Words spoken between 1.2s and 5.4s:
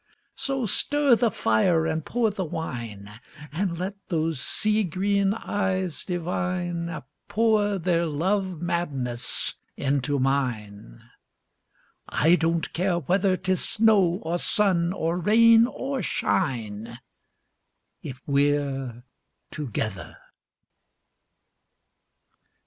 fire and pour the wine, And let those sea green